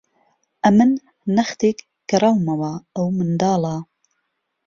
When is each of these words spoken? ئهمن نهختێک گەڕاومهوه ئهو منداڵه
ئهمن 0.63 0.91
نهختێک 1.35 1.77
گەڕاومهوه 2.09 2.71
ئهو 2.95 3.07
منداڵه 3.17 3.75